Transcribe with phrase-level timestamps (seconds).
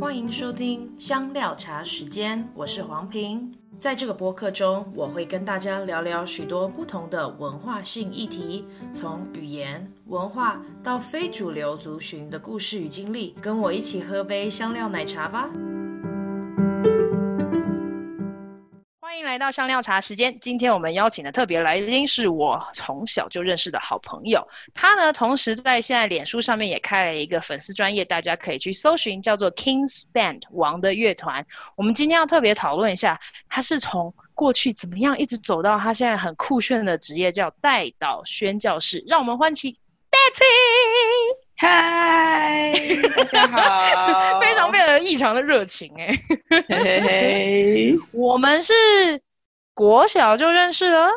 [0.00, 3.52] 欢迎收听香料茶时间，我是黄平。
[3.80, 13.34] 在这个播客中，我会跟大家聊聊许多不同的文化性议题，从语言、文化到非主流族群的故事与经历。
[13.42, 15.50] 跟我一起喝杯香料奶茶吧。
[19.28, 20.40] 来到香料茶时间。
[20.40, 24.48] 今天我们邀请的特别来宾是我从小就认识的好朋友。
[24.72, 31.44] 他呢，同时在现在脸书上面也开了一个粉丝专业，大家可以去搜寻，叫做 King's Band 王的乐团。
[31.76, 39.04] 我们今天要特别讨论一下，他是从过去怎么样一直走到他现在很酷炫的职业，叫代祷宣教士。
[39.06, 39.76] 让我们欢迎
[40.10, 41.47] Betty。
[41.60, 42.72] 嗨，
[43.16, 44.40] 大家好！
[44.40, 45.92] 非常非常异常的热情
[46.68, 48.72] 哎，我们是
[49.74, 51.08] 国小就认识了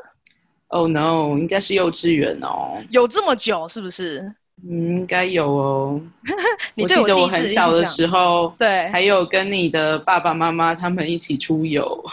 [0.70, 2.82] ？Oh no，应该是幼稚园哦。
[2.90, 4.34] 有这么久是不是？
[4.68, 6.02] 嗯，应该有哦。
[6.74, 12.04] 你我记得我很小的时候，对，还有跟你的爸爸妈妈他们一起出游。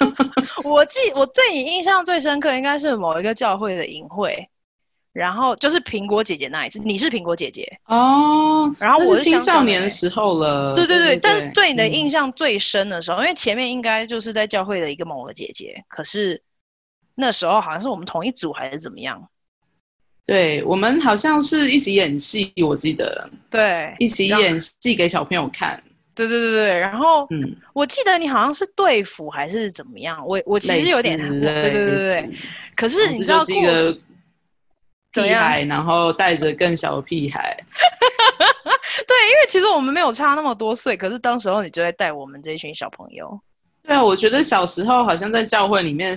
[0.64, 4.46] 我记我对你印象最深刻，应该是某一个教会的营会。
[5.12, 8.72] 然后就是苹果姐姐那一次，你是苹果姐姐哦。
[8.78, 10.76] 然后我是青少年的时候了。
[10.76, 16.40] 对对对，对对对，但是对你的印象最深的时候，嗯、因为前面应该就是在教会的一个某个姐姐，可是
[17.16, 19.28] 那时候好像是我们同一组还是怎么样？
[20.24, 23.28] 对，我们好像是一起演戏，我记得。
[23.50, 25.82] 对，一起演戏给小朋友看。
[26.14, 30.24] 对对对对，然后嗯，我记得你好像是队服还是怎么样？
[30.24, 32.30] 我我其实有点对对对对，
[32.76, 33.98] 可是你知道过。
[35.12, 37.56] 屁孩，然后带着更小的屁孩。
[39.06, 43.40] 对，因为其实我们没有差那么多岁，可是当时候你就在带我们这一群小朋友。
[43.82, 46.16] 对啊，我觉得小时候好像在教会里面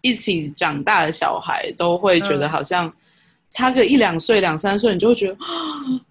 [0.00, 2.90] 一起长大的小孩，都会觉得好像
[3.50, 5.36] 差个一两岁、两三岁，你就会觉得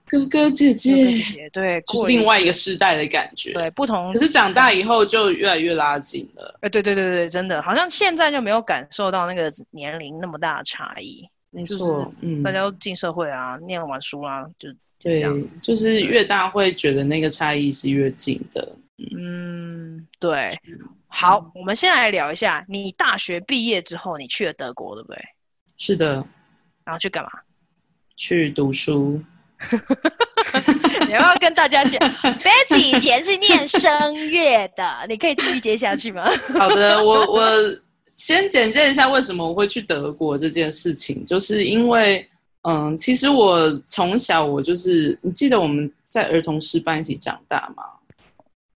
[0.05, 3.53] 哥哥姐姐，哥哥姐姐对，就是另外一个世代的感觉。
[3.53, 4.11] 对，不同。
[4.11, 6.59] 可是长大以后就越来越拉近了。
[6.61, 11.27] 哎，对对对对，真的，好像现在就没有感受到那个年龄那么大的差异。
[11.51, 18.75] 没错，嗯，大家都进社会啊，念完书啊，就，就对，就是越大会觉得那个差异是越近的。
[19.17, 20.55] 嗯，对。
[21.07, 25.19] 好，嗯，我们先来聊一下，你大学毕业之后，你去了德国，对不对？
[25.77, 26.23] 是的。
[26.85, 27.29] 然后去干嘛？
[28.15, 29.19] 去读书。
[31.07, 31.99] 你要不要跟大家讲，
[32.39, 36.29] Betty 以前是念声乐的，你可以继续接下去吗？
[36.59, 37.41] 好的，我我。
[38.09, 42.27] 先简介一下为什么我会去德国这件事情，就是因为，
[42.63, 47.83] 嗯，其实我从小我就是，你记得我们在儿童诗班一起长大吗？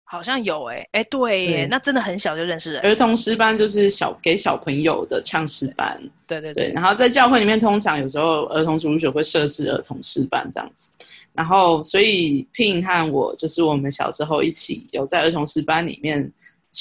[0.04, 2.82] 好像有诶、欸，哎、欸，对耶，那真的很小就认识了。
[2.82, 6.74] 儿童诗班就是小给小朋友的唱诗班，对对对，对。
[6.74, 10.90] 然后在教会里面，通常有时候儿童主日学会设置儿童诗班这样子，
[11.34, 16.32] 然后所以 Pin 和我就是我们小时候一起有在儿童诗班里面。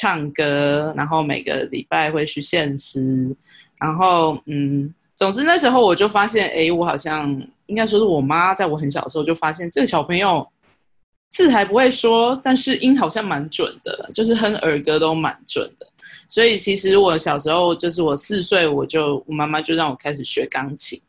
[0.00, 3.34] 唱歌，然后每个礼拜会去献诗，
[3.81, 7.28] 然后嗯，总之那时候我就发现，哎，我好像
[7.66, 10.47] 应该说是我妈在我很小的时候就发现这个小朋友
[11.31, 15.86] 字还不会说，但是音好像蛮准的，就是哼儿歌都蛮准的。
[16.28, 21.00] 所以其实我小时候就是我四岁，我就我妈妈就让我开始学钢琴，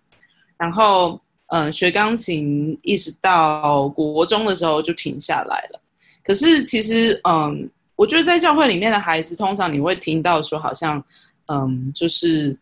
[0.58, 5.80] 然后嗯，学钢琴一直到国中的时候就停下来了。
[6.24, 7.70] 可是其实嗯。
[8.00, 11.04] 我觉得在教会里面的孩子，通常你会听到说，好像，
[11.48, 12.58] 嗯，就是，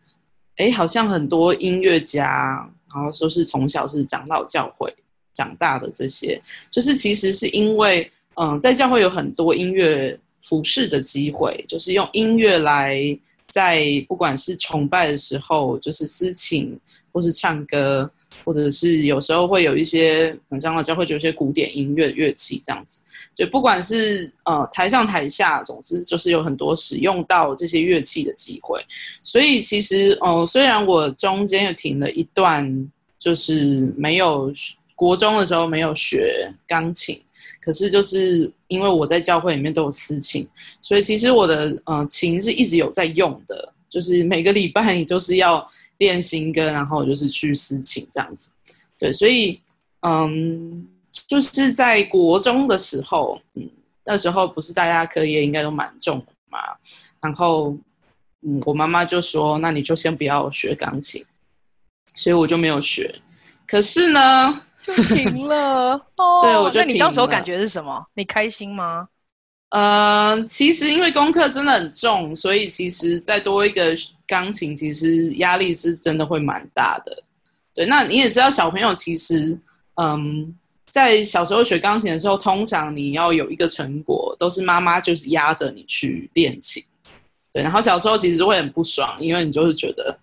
[0.56, 4.92] 哎，好像很多音乐家，然后说是从小是长老教会
[5.32, 12.98] 长大的这些，就是其实是因为，嗯，在教会有很多音乐服侍的机会，就是用音乐来
[13.46, 16.76] 在不管是崇拜的时候，就是司琴
[17.12, 18.10] 或是唱歌。
[18.48, 23.02] 或者是有时候会有一些，很像长老教会就有一些古典音乐乐器这样子，
[23.36, 28.82] 就不管是呃台上台下，总之就是有很多使用到这些乐器的机会。
[29.22, 34.50] 所以其实，呃，虽然我中间又停了一段，就是没有
[34.94, 37.20] 国中的时候没有学钢琴，
[37.60, 40.48] 可是就是因为我在教会里面都有私琴，
[40.80, 45.70] 所以其实我的呃琴是一直有在用的，就是每个礼拜你都是要。
[45.98, 48.50] 练新歌，然后就是去私琴这样子，
[48.98, 49.60] 对，所以，
[50.00, 50.86] 嗯，
[51.26, 53.68] 就是在国中的时候，嗯，
[54.04, 56.58] 那时候不是大家课业应该都蛮重的嘛，
[57.20, 57.76] 然后，
[58.42, 61.24] 嗯，我妈妈就说，那你就先不要学钢琴，
[62.14, 63.20] 所以我就没有学，
[63.66, 66.86] 可是呢，就停了， 哦，对，我就停了。
[66.86, 68.06] 那你当时候感觉是什么？
[68.14, 69.08] 你开心吗？
[69.70, 73.94] 呃，其实因为功课真的很重，所以其实再多一个
[74.26, 77.22] 钢琴，其实压力是真的会蛮大的。
[77.74, 79.58] 对，那你也知道，小朋友其实，
[79.96, 80.54] 嗯，
[80.86, 86.82] 在小时候学钢琴的时候，通常你要有一个成果，都是妈妈就是压着你去练琴。
[87.52, 90.18] 对，然后小时候其实会很不爽，因为你就是觉得，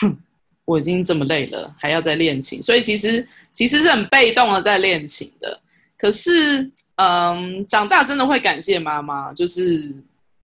[0.00, 0.16] 哼，
[0.64, 5.60] 我已经这么累了，还要再练琴，所以其实其实是很被动的在练琴的。
[5.98, 9.90] 可是，嗯，长大真的会感谢妈妈，就是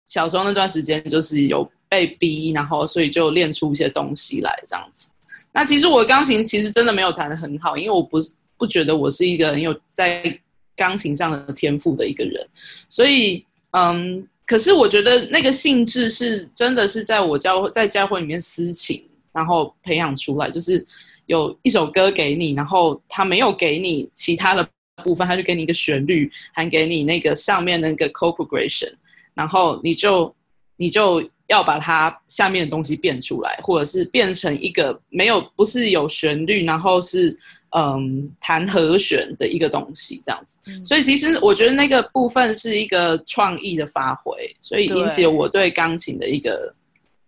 [0.07, 5.09] 小时候那段时间就是有被逼，然后所以就练出一些东西来这样子。
[5.51, 8.17] 那其实我钢琴其实真的没有弹得很好，因为我不
[8.57, 10.39] 不觉得我是一个很有在
[10.75, 12.47] 钢琴上的天赋的一个人，
[12.89, 14.27] 所以，嗯。
[14.47, 19.03] 可是我觉得那个性质是真的是在我教在教会里面私情，
[19.33, 20.85] 然后培养出来，就是
[21.25, 24.69] 有一首歌给你，然后他没有给你其他的
[25.03, 28.93] 部分，他就给你一个旋律，还给你那个上面那个 chord progression，
[29.33, 30.35] 然后你就
[30.77, 37.37] 你就要把它下面的东西变出来，或者是变成一个没有不是有旋律，然后是。
[37.77, 44.31] 嗯，弹和弦的一个东西，这样子，嗯，所以其实我觉得那个部分是一个创意的发挥，
[44.61, 46.73] 所以引起了我对钢琴的一个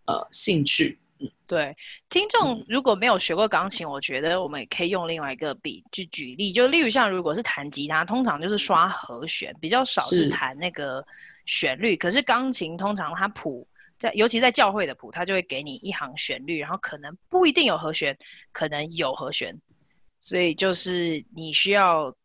[0.06, 0.98] 呃兴趣。
[1.20, 1.76] 嗯，对，
[2.10, 11.06] 听众如果没有学过钢琴，嗯，我觉得我们也可以用另外一个比去举例，就例如像如果是弹吉他，通常就是刷和弦，比较少是弹那个
[11.46, 11.96] 旋律。
[11.96, 13.68] 可是钢琴通常它谱
[13.98, 18.18] 在，尤其在教会的谱，它就会给你一行旋律，然后可能不一定有和弦，
[18.52, 19.60] 可能有和弦。
[20.20, 22.16] 所以就是你需要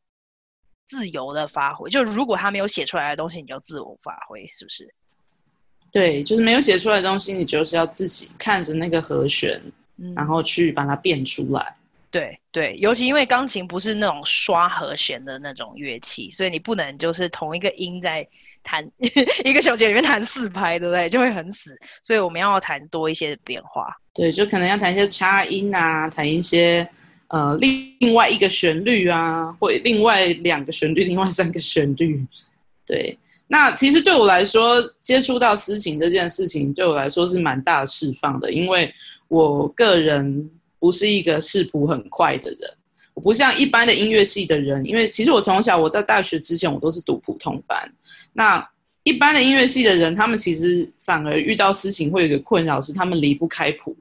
[0.85, 4.93] 自由的发挥，就如果他没有写出来的东西，你就自我发挥，是不是？
[5.93, 9.61] 对，就是没有写出来的东西，你就是要自己看着那个和弦，
[9.99, 11.77] 嗯、然后去把它变出来。
[12.11, 18.27] 对对，尤其因为钢琴不是那种刷和弦的那种乐器，所以你不能就是同一个音在
[18.63, 18.85] 弹
[19.45, 21.09] 一个小节里面弹四拍，对不对？
[21.09, 21.79] 就会很死。
[22.03, 23.95] 所以我们要弹多一些的变化。
[24.15, 26.89] 对，就可能要弹一些插音啊，弹一些。
[27.29, 32.23] 呃，另另外一个旋律啊，或另外两个旋律，另外三个旋律，
[32.87, 33.19] 对。
[33.53, 38.91] 那其实对我来说，接触到私情这件事情，对我来说是蛮大的释放的，因为
[39.29, 42.61] 我个人不是一个视谱很快的人，
[43.13, 47.79] 我不像一般的音乐系的人，因为其实我从小我在大学之前我都是读普通班。
[48.33, 48.67] 那
[49.03, 53.95] 一般的音乐系的人，他们其实反而遇到私情会有一个困扰，是他们离不开谱。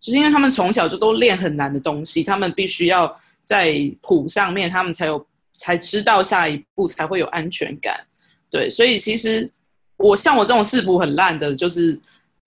[0.00, 3.72] 就是因为他们从小就都练很难的东西，他们必须要在
[4.02, 5.24] 谱上面，他们才有
[5.56, 8.04] 才知道下一步才会有安全感。
[8.50, 9.50] 对，所以其实
[9.96, 11.98] 我像我这种视谱很烂的，就是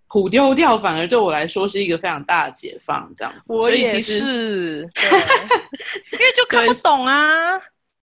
[0.08, 3.54] 谱丢掉，反而对我来说是一个非常大的解放，这样子。
[3.54, 4.80] 我也是
[6.12, 7.16] 因为就看不懂啊。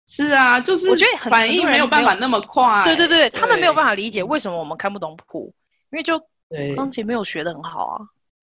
[0.05, 2.83] 是啊，就是我觉得反应没有办法那么快。
[2.85, 5.53] 对对对，他们没有办法理解为什么我们看不懂谱，
[5.91, 6.19] 因为就
[6.75, 7.97] 钢琴没有学的很好啊。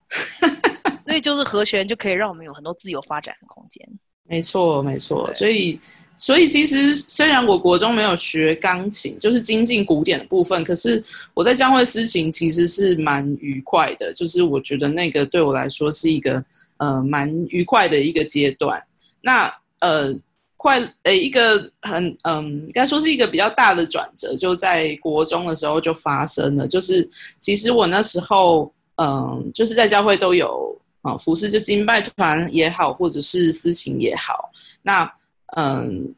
[1.05, 3.85] 所以就是和弦就可以让我们有很多自由发展的空间。
[4.23, 5.33] 没错，没错。
[5.33, 5.79] 所以，
[6.21, 11.03] 所以其实虽然我国中没有学钢琴，就是精进古典的部分，可是
[11.33, 14.13] 我在教会私琴其实是蛮愉快的。
[14.13, 16.45] 就是我觉得那个对我来说是一个
[16.77, 18.79] 呃蛮愉快的一个阶段。
[19.19, 20.13] 那呃
[20.57, 26.67] 快呃一个很嗯、应该说是一个比较大的转折，就在国中的时候就发生了。
[26.67, 27.09] 就是
[27.39, 30.77] 其实我那时候嗯、就是在教会都有。
[31.01, 34.51] 啊，服侍就敬拜团也好，或者是私琴也好，
[34.83, 35.11] 那
[35.55, 36.13] 嗯，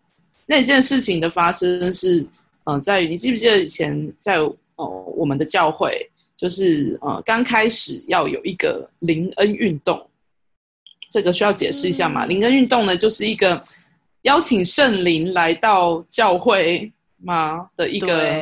[0.46, 2.26] 那件事情的发生是，
[2.66, 4.86] 嗯，在于你记不记得以前在哦、呃、
[5.18, 10.06] 我们的教会，就是呃刚开始要有一个灵恩运动，
[11.10, 12.26] 这个需要解释一下嘛？
[12.26, 13.64] 灵、嗯、恩运动呢，就是一个
[14.24, 18.42] 邀请圣灵来到教会嘛的一个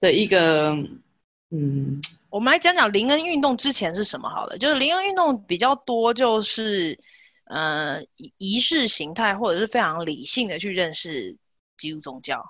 [0.00, 0.76] 的一个
[1.50, 2.00] 嗯。
[2.28, 6.96] 我们来讲讲灵恩运动之前是什么好了，就是灵恩运动比较多，就是
[7.50, 8.00] 呃
[8.38, 11.36] 仪式形态或者是非常理性的去认识
[11.76, 12.42] 基督宗教，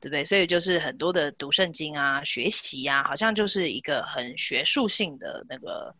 [0.00, 0.24] 对不对？
[0.24, 5.94] 所以就是很多的读圣经啊、学习啊，好像就是一个很学术性的那个。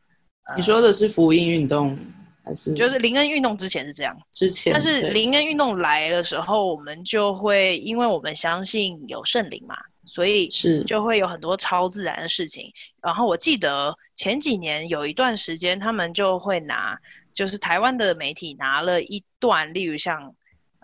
[0.44, 1.98] 呃、你说的是福音运动
[2.44, 2.72] 还是？
[2.74, 4.72] 就是灵恩运动之前是这样，之前。
[4.72, 9.76] 但是灵恩运动来的时候，我们就会因为我们相信有圣灵嘛。
[10.08, 12.72] 所以是就会有很多超自然的事情。
[13.02, 16.96] 然后我记得前几年有一段时间，他们就会拿，
[17.36, 20.34] 就是台湾的媒体拿了一段，例如像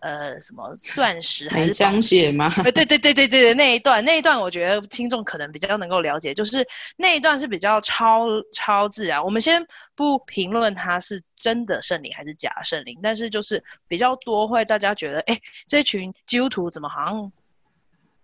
[0.03, 2.49] 呃什么钻石还是讲解吗？
[2.63, 6.65] 对对对对对对，那一段那一段，我觉得听众可能比较能够了解，就是
[6.97, 9.25] 那一段是比较超超自然。
[9.25, 9.67] 我们先
[9.97, 17.33] 不评论它是真的圣灵还是假圣灵，但是就是比较多会大家觉得，哎，这群基督徒怎么好像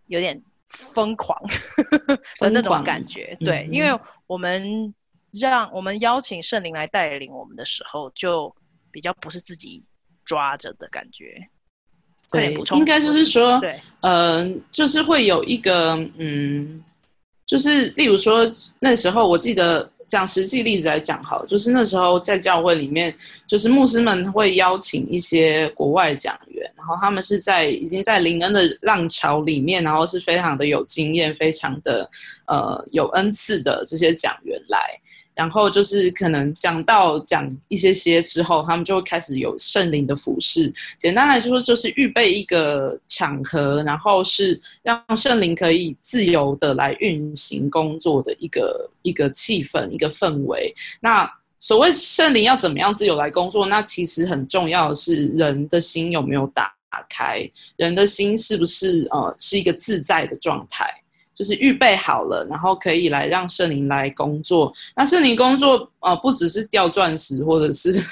[0.06, 0.40] 有点。
[0.70, 1.34] 疯狂
[2.38, 4.92] 的那种感觉，对，嗯，因为我们
[5.32, 8.54] 让我们邀请圣灵来带领我们的时候，就
[8.90, 9.82] 比较不是自己
[10.24, 11.48] 抓着的感觉。
[12.30, 16.82] 对，补充，应该就是说，对，嗯、呃，就是会有一个，嗯，
[17.46, 19.90] 就是例如说那时候，我记得。
[20.08, 23.14] 讲实际例子来讲好，就是那时候在教会里面，
[23.46, 32.08] 就是牧师们会邀请一些国外讲员，然后他们是在已经在灵恩的浪潮里面，然后是非常的有经验、非常的
[32.46, 34.98] 呃有恩赐的这些讲员来。
[35.38, 40.72] 然后就是可能讲到讲一些些之后，他们就会开始有圣灵的服侍。
[40.98, 50.74] 简单来说，就是预备一个场合，然后是让圣灵可以自由的来运行工作的一个一个气氛、一个氛围。
[51.00, 51.30] 那
[51.60, 53.64] 所谓圣灵要怎么样自由来工作？
[53.64, 56.74] 那其实很重要的是人的心有没有打
[57.08, 60.97] 开，人的心是不是呃是一个自在的状态。
[61.38, 64.72] 就是预备好了，然后可以来让圣灵来工作。
[64.96, 68.04] 那圣灵工作，呃，不只是掉钻石或者是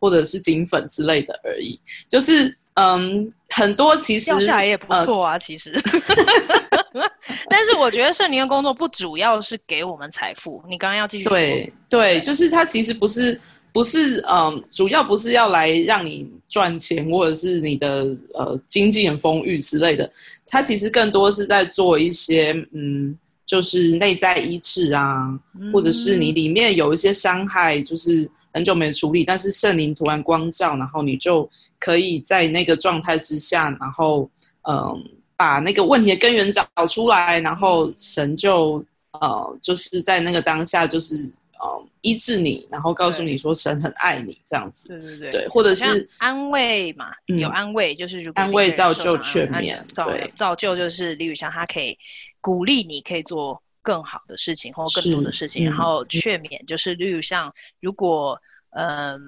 [0.00, 1.78] 或者是金粉之类的而已。
[2.08, 5.74] 就是，嗯，很多其实掉下来也不错啊，呃、其实。
[7.50, 10.62] 但是我觉得圣灵的工作不主要是给我们财富。
[10.66, 11.30] 你刚刚要继续说。
[11.36, 13.38] 对对，就是它其实不是
[13.72, 20.10] 不是，嗯，主要不是要来让你赚钱，或者是你的呃经济很丰裕之类的。
[20.46, 31.48] 他其实更多是在做一些，嗯，就是内在医治啊，嗯、或者是你里面有一些伤害，就是很久没处理，但是圣灵突然光照，然后你就
[31.78, 34.28] 可以在那个状态之下，然后
[34.68, 34.92] 嗯，
[35.36, 41.16] 把那个问题的根源找出来，然后神就呃，就是在那个当下，就是。
[41.60, 51.98] 哦，医治你，然后告诉你说神很爱你，这样子，对对对，对，或者是安慰嘛，有安慰，就是如果安慰造就劝勉，对，造就就是李宇翔他可以
[52.40, 58.40] 鼓励你，可以做更好的事情或更多的事情，然后劝勉就是例如像如果
[58.70, 59.20] 嗯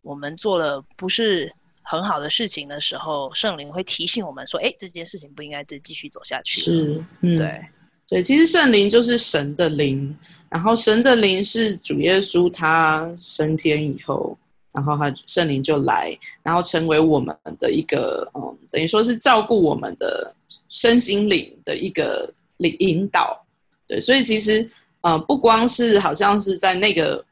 [0.00, 7.62] 我们做了不是很好的事情的时候，圣灵会提醒我们说，哎，这件事情不应该再继续走下去，是，对。
[8.06, 10.14] 对，其实圣灵就是神的灵，
[10.54, 14.38] 然后神的灵是主耶稣他升天以后，
[14.72, 20.32] 然后他圣灵就来，然后成为我们的一个嗯，等于说是照顾我们的
[20.68, 23.44] 身心灵的一个领引导。
[23.88, 24.70] 对，所以其实
[25.00, 27.22] 呃，不光是好像是在那个。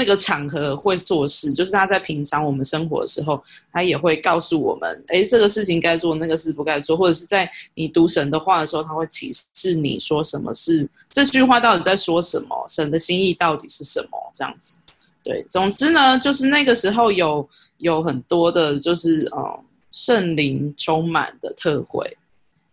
[0.00, 14.78] 那个场合会做事，就是他在平常我们生活的时候，他也会告诉我们，哎，这个事情该做，那个事不该做，或者是在你读神的话的时候，他会启示你说什么是这句话到底在说什么，神的心意到底是什么，这样子。
[15.22, 22.16] 对，总之呢，就是那个时候有有很多的，就是呃圣灵充满的特会。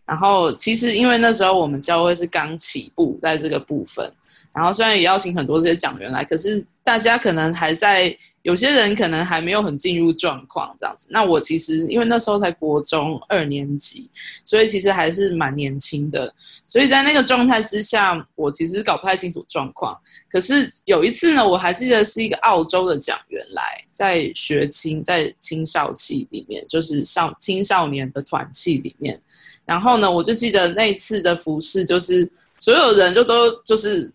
[0.05, 4.10] 然后其实因为那时候我们教会是刚起步，在这个部分。
[4.53, 11.06] 然后虽然也邀请很多这些讲员来，可是大家可能还在，有些人可能还没有很进入状况这样子。
[11.12, 14.10] 那我其实因为那时候才国中二年级，
[14.46, 16.34] 所以其实还是蛮年轻的。
[16.65, 20.00] 所以在那个状态之下，我其实搞不太清楚状况。
[20.29, 29.22] 可是有一次呢，我还记得是一个澳洲的讲员来，在学青，在青少期里面，就是少青少年的团契里面。
[29.65, 34.10] 然后呢，我就记得那一次的服饰，就是所有人就都就是。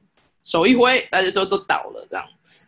[0.45, 2.25] 手一挥，大家都都倒了，这样，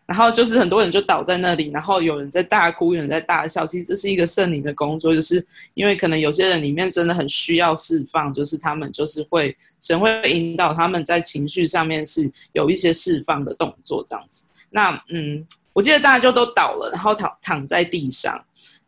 [0.07, 3.67] 然后就是很多人就倒在那里，然后有人在大哭，有人在大笑。
[3.67, 14.47] 其实这是一个圣灵的工作，就是因为可能有些人里面真的很需要释放，就是他们就是会神会引导他们在情绪上面是有一些释放的动作，这样子。
[14.69, 18.39] 那嗯，我记得大家就都倒了，然后躺躺在地上，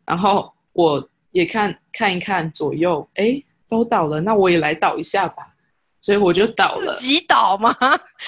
[0.05, 5.55] 然后我也看看一看左右，哎，都倒了，那我也来倒一下吧。
[5.99, 7.75] 所以我就倒了，自己倒吗？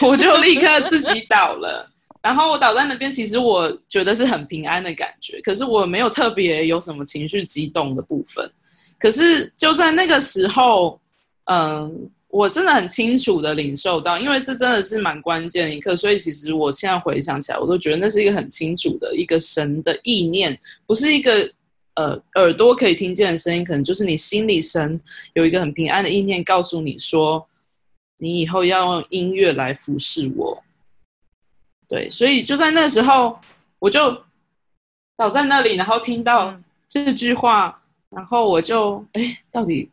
[0.01, 1.88] 我就立刻自己倒了。
[2.21, 5.39] 然后我倒在那边，其实我觉得是很平安的感觉。
[5.41, 8.51] 可是我没有特别有什么情绪激动的部分。
[8.97, 10.99] 可是就在那个时候，
[11.45, 15.95] 嗯，我真的很清楚的领受到，因为这真的是蛮关键的一刻。
[15.95, 21.49] 所以其实我现在回想起来，我都觉得那是一个很清楚的一个神的意念，不是一个
[21.95, 24.99] 呃耳朵可以听见的声音，可能就是你心里神
[25.33, 27.45] 有一个很平安的意念，告诉你说。
[28.21, 30.61] 你以后要用音乐来服侍我，
[31.89, 33.38] 对，所以就在那时候，
[33.79, 34.24] 我就
[35.17, 36.55] 倒在那里，然后听到
[36.88, 37.81] 这句话，
[38.12, 39.89] 然后我就哎，到底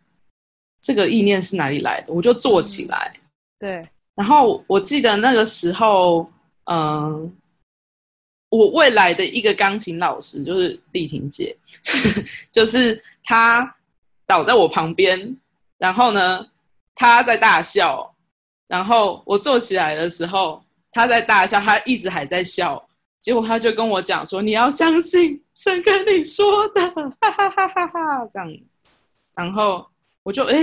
[0.82, 2.12] 这个意念是哪里来的？
[2.12, 3.12] 我就坐起来，
[3.58, 3.82] 对，
[4.14, 6.30] 然后我记得那个时候，
[6.70, 7.34] 嗯，
[8.50, 11.56] 我未来的一个钢琴老师就是丽婷姐，
[12.52, 13.74] 就是她
[14.26, 15.34] 倒在我旁边，
[15.78, 16.46] 然后呢，
[16.94, 18.12] 她在大笑。
[18.68, 20.60] 然后我坐起来的时候，
[20.96, 22.82] 他在大笑，他一直还在笑。
[23.20, 26.80] 结果他就跟我讲说：“你要相信神跟你说的，
[27.20, 28.56] 哈哈哈哈哈！”这样，
[29.34, 29.86] 然后
[30.22, 30.56] 我就哎，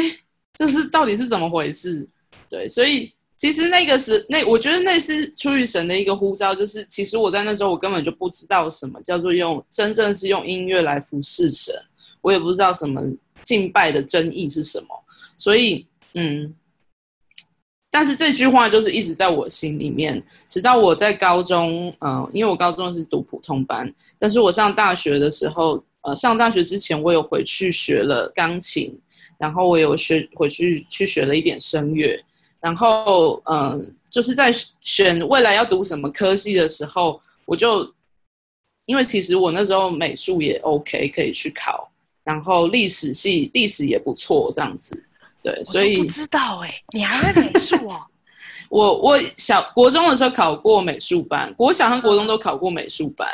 [0.55, 2.07] 这是到底是怎么回事？
[2.49, 11.75] 对，所以其实那个是那，我觉得那是出于神的一个呼召，就是其实我在那时候我根本就不知道什么叫做用真正是用音乐来服侍神，
[12.21, 12.99] 我也不知道什么
[13.43, 14.87] 敬拜的真意是什么，
[15.37, 15.85] 所以
[16.15, 16.51] 嗯。
[17.95, 28.99] 但是这句话就是一直在我心里面，直到我在高中，嗯、呃，因为我高中是读普通班，但是我上大学的时候，呃，上大学之前我有回去学了钢琴，
[29.37, 32.19] 然后我有学回去去学了一点声乐，
[32.59, 37.87] 然后，嗯、就是在选未来要读什么科系的时候，我就，
[38.87, 41.87] 因为其实我那时候美术也 OK 可以去考，
[42.23, 44.99] 然后历史系历史也不错这样子。
[45.43, 48.01] 对，所以不知道哎、欸，你还会美术哦？
[48.69, 53.27] 我我小国中的时候考过美术班，国小和国中都考过美术班，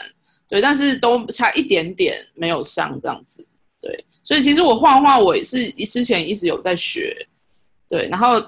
[0.49, 3.45] 对，但是都差一点点没有上这样子。
[3.79, 7.15] 对，所以其实我画画我也是之前一直有在学，
[7.87, 8.43] 对，然后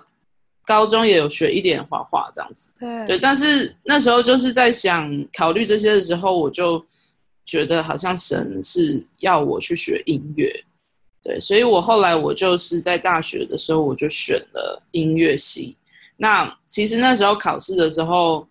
[0.65, 2.73] 高中也有学一点画画这样子。
[2.77, 6.83] 对，对，但是那时候就是在想考虑这些的时候，我就
[7.45, 10.51] 觉得好像神是要我去学音乐。
[11.23, 15.77] 对，所以我后来我就是在大学的时候，我就选了音乐系。
[16.17, 18.47] 那其实那时候考试的时候，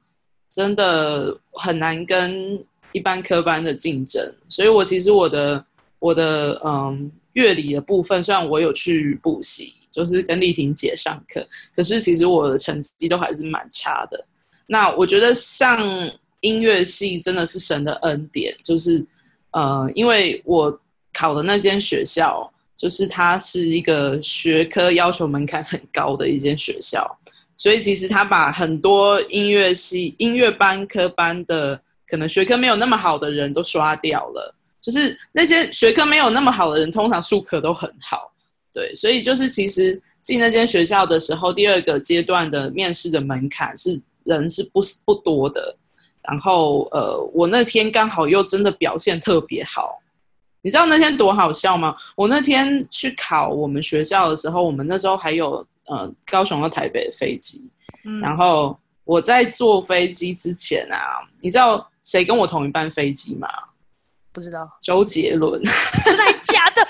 [0.48, 2.62] 真的很难跟
[2.92, 4.32] 一般科班的竞争。
[4.48, 5.64] 所以我其实我的
[5.98, 14.24] 我的嗯乐理的部分，虽然我有去补习，就是跟丽婷姐上课，可是其实我的成绩都还是蛮差的。
[14.68, 15.84] 那我觉得上
[16.38, 19.04] 音乐系真的是神的恩典，就是
[19.50, 20.80] 呃，因为我
[21.12, 22.48] 考的那间学校。
[22.80, 27.06] 就是它是一个学科要求门槛很高的一间学校，
[27.54, 34.54] 所以其实他把很多音乐系、音乐班科班的可能学科没有那么好的人都刷掉了。
[34.80, 38.32] 就是那些学科没有那么好的人，通常术科都很好。
[38.72, 45.76] 对，所以就是其实进那间学校的时候，第二个阶段的面试的门槛是人是不不多的。
[46.22, 50.00] 然后呃，我那天刚好又真的表现特别好。
[50.62, 51.94] 你知道那天多好笑吗？
[52.14, 57.70] 我那天去考我们学校的时候，我们那时候还有呃高雄到台北的飞机，
[58.04, 60.98] 嗯，然后我在坐飞机之前啊，
[61.40, 63.48] 你知道谁跟我同一班飞机吗？
[64.32, 64.70] 不知道。
[64.80, 65.60] 周杰伦。
[66.04, 66.86] 真的假的？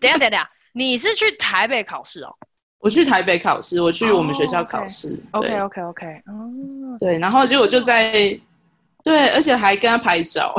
[0.00, 2.32] 等一下等一下，你是去台北考试哦？
[2.78, 5.18] 我去台北考试，我去我们学校考试。
[5.32, 6.18] Oh, OK OK OK, okay.
[6.30, 8.38] 哦，对，然后结果就在
[9.02, 10.54] 对，而且还跟他拍照。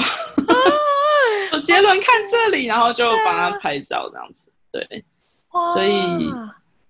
[1.68, 5.04] 杰伦看这里，然后就帮他拍照，这样子，对，
[5.74, 6.34] 所以，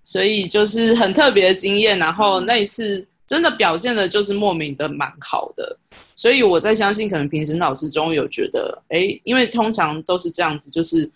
[0.04, 1.98] 所以就是很特别的经验。
[1.98, 5.78] 然后那一次真的表现的，就是莫名的蛮好的。
[6.16, 11.10] 所以我在相信，可能评审老师中有觉得，哎，因为通常都是这样子，就是，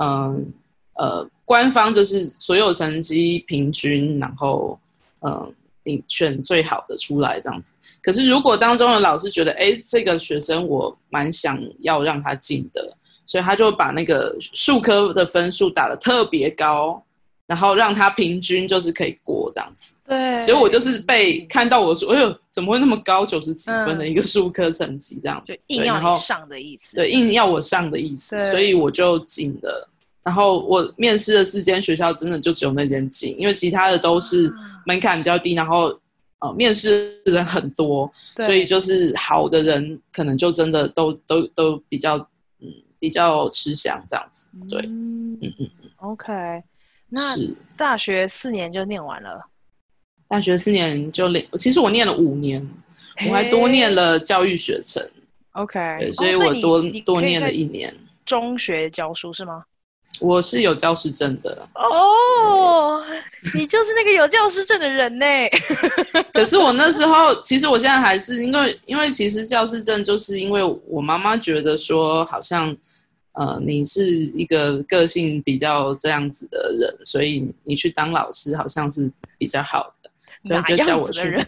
[0.00, 0.46] 嗯
[0.94, 4.78] 呃，呃，官方就是所有成绩平均，然后，
[5.22, 5.52] 嗯。
[6.06, 12.94] 选最好的出来这样子，可是如果当中的老师觉得，哎，这个学生我蛮想要让他进的，
[13.28, 17.00] 所以他就把那个数科的分数打得特别高，
[17.46, 19.92] 然后让他平均就是可以过这样子。
[20.06, 26.96] 对，所以我就是被看到我说，哎呦，怎么会那么高，九十几分的一个数科成绩这样子，嗯、硬要上的意思。
[26.96, 29.88] 对，硬要我上的意思，所以我就进了。
[30.24, 34.50] 然后我面试的四间学校，真的就只有那间进，因为其他的都是
[34.86, 35.98] 门槛比较低，然后
[36.40, 38.10] 呃面试的人很多，
[38.40, 42.26] 所以就是好的人可能就真的都都都比较嗯
[42.98, 46.32] 比较吃香这样子，对，嗯嗯嗯，OK，
[47.08, 47.20] 那
[47.76, 49.46] 大学四年就念完了，
[50.26, 52.66] 大学四年就念，其实我念了五年，
[53.28, 55.08] 我还多念了教育学程
[55.52, 57.94] ，OK，对，所以我多多念了一年，
[58.26, 59.64] 中学教书是吗？
[60.20, 63.00] 我是有教师证的哦，
[63.54, 65.26] 你就是那个有教师证的人呢。
[66.34, 72.76] 可是我那时候，其实我现在还是因为，因为其实教师证就是因为我妈妈觉得说，好像
[73.32, 80.10] 呃你是一个个性比较这样子的人，所以你去当老师好像是比较好的，
[80.44, 81.46] 所以就叫我去。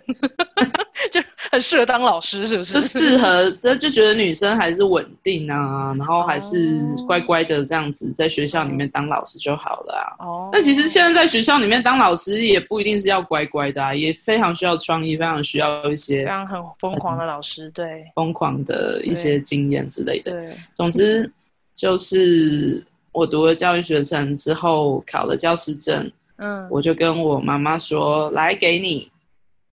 [1.11, 1.21] 就
[1.51, 2.75] 很 适合当老师，是不是？
[2.75, 10.25] 就适合，就就觉得女生还是稳定啊，然后还是乖乖的这样子，在学校里面当老师就好了啊。
[10.25, 10.51] 哦。
[10.53, 20.31] 那其实现在在学校里面当老师也不一定是要乖乖的啊，也非常需要创意，非常需要一些非常很疯狂的老师，对，疯狂的一些经验之类的。
[20.33, 20.51] 对。
[20.73, 21.31] 总之，
[21.75, 29.10] 就是我读了教育学程之后，考了教师证，嗯，我就跟我妈妈说：“来，给你。”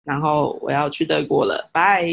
[0.07, 2.09] 然后我要去德国了，拜。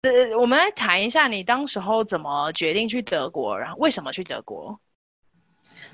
[0.00, 4.74] 呃，我们来谈一下你当时候怎么决定去德国，然后为什么去德国？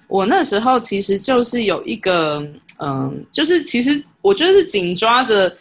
[0.07, 2.47] 我那时候其实就是有一个，
[2.79, 5.53] 嗯，就是其实我觉得是紧抓着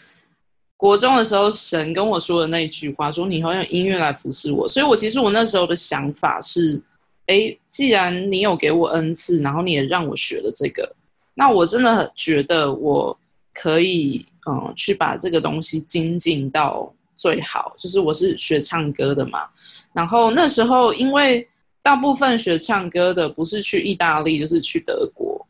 [0.78, 4.68] 国中的时候神跟我说的那一句话，说你以后用音乐来服侍我。
[4.68, 6.80] 所以我其实我那时候的想法是，
[7.26, 10.96] 哎，既然你有给我恩赐，然后你也让我学了这个，
[11.34, 13.18] 那我真的很觉得我
[13.54, 17.74] 可以，嗯，去把这个东西精进到最好。
[17.78, 19.48] 就是我是学唱歌的嘛，
[19.94, 21.48] 然后那时候因为。
[21.84, 25.44] 大部分学唱歌的不是去意大利，就是去德国。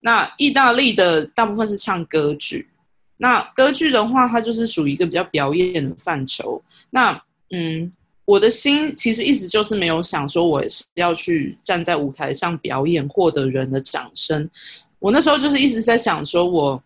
[0.00, 2.68] 那意大利的大部分是唱歌剧。
[3.16, 6.60] 那歌剧的话，它就是属于一个比较表演的范畴。
[6.90, 7.12] 那
[7.52, 7.88] 嗯，
[8.24, 14.50] 我的心其实一直就是没有想说，我是要去站在舞台上表演，获得人的掌声。
[14.98, 16.82] 我那时候就是一直在想说，我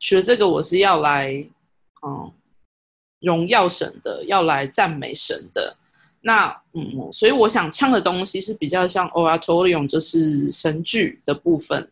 [0.00, 1.32] 学这个我是要来
[2.04, 2.32] 嗯
[3.20, 5.76] 荣耀神的，要来赞美神的。
[6.22, 11.88] 那嗯，所以我想唱的东西是比较像 Oratorium，就是神剧的部分。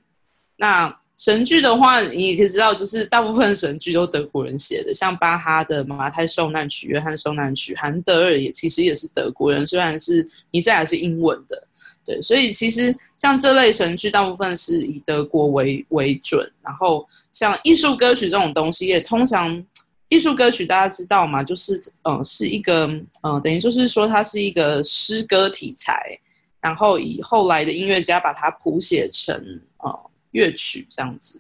[0.57, 11.68] 那神剧的话，你也可以知道，就是大部分神剧都德国人写的，像巴哈的《马太受难曲》、《约翰受难曲》，韩德尔也其实也是德国人，虽然是弥赛亚是英文的，
[12.09, 12.23] 对。
[12.23, 16.51] 所以其实像这类神剧，大部分是以德国为为准。
[16.63, 19.63] 然后像艺术歌曲这种东西，也通常。
[20.11, 21.45] 艺术歌曲大家知道吗？
[21.45, 26.19] 就是嗯、呃，是一个嗯、呃，等于就是说它是一个诗歌题材，
[26.63, 29.37] 然后以后来的音乐家把它谱写成
[29.81, 31.39] 呃乐曲这样子。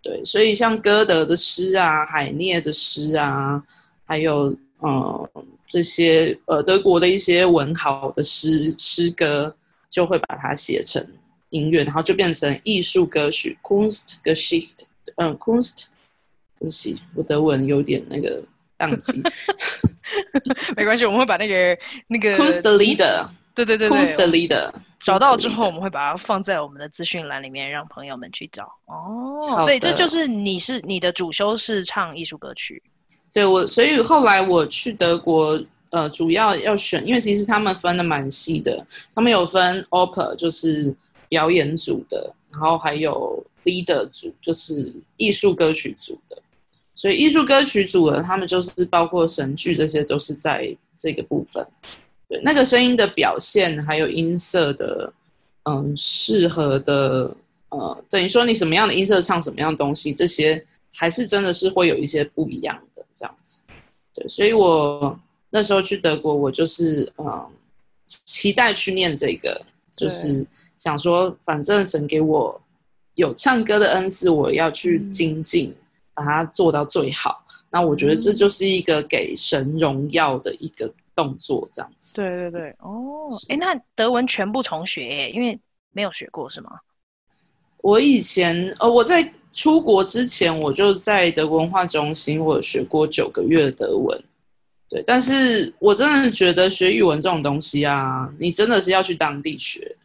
[0.00, 3.62] 对，所以像歌德的诗啊、海涅的诗啊，
[4.06, 5.30] 还有呃
[5.68, 9.54] 这些呃德国的一些文豪的诗诗歌，
[9.90, 11.06] 就会把它写成
[11.50, 14.84] 音乐，然后就变成艺术歌曲 Kunstgeschichte，
[15.16, 15.84] 嗯，Kunst。
[16.60, 18.42] 对不起，我德文有点那个
[18.76, 19.22] 宕机。
[20.76, 24.72] 没关系，我们会把那个那个 Kunst Leader，对对对对，Kunst Leader
[25.04, 28.72] 找到之后，我们会把它放在我们的资讯栏里面，让朋友们去找。
[28.86, 32.82] 哦，所以这就是你是你的主修是唱艺术歌曲。
[33.32, 40.94] 对我，所以后来我去德国，呃，主要要选，因为其实他们分的蛮细的，他们有分 Opera，就是
[41.28, 46.40] 表演组的，然后还有 leader 组，就是艺术歌曲组的。
[46.94, 51.64] 所以艺术歌曲组的，他们就是包括神剧，这些都是在这个部分。
[52.28, 55.12] 对，那个声音的表现，还有音色的，
[55.62, 57.34] 嗯，适合的，
[57.68, 63.62] 呃，等于说你什么样的音色唱什么样东西，这些还是真的是会有一些不一样的这样子。
[64.12, 65.16] 对，所以我
[65.50, 67.50] 那时候去德国，我就是嗯，
[68.06, 69.60] 期待去念这个，
[69.96, 72.60] 就是想说，反正神给我
[73.14, 75.70] 有唱歌的恩赐，我要去精进。
[75.70, 75.76] 嗯
[76.18, 82.16] 把它做到最好，那我觉得这就是一个给神荣耀的一个动作，这样子。
[82.16, 85.56] 对对对，哦，哎，那德文全部重学耶，因为
[85.92, 86.72] 没有学过是吗？
[87.82, 94.20] 我以前呃，我在出国之前，我就在德国文化中心，我有学过九个月的德文。
[94.88, 99.96] 对，但是我真的觉得学语文这种东西啊，你真的是要去当地学。